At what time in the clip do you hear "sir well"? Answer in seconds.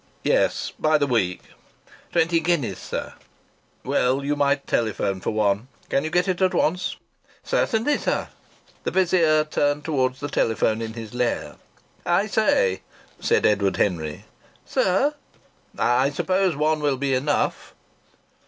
2.79-4.25